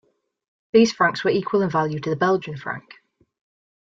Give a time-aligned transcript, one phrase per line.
[0.73, 2.95] These francs were equal in value to the Belgian franc.